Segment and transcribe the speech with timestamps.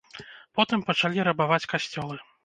[0.59, 2.17] Потым пачалі рабаваць касцёлы.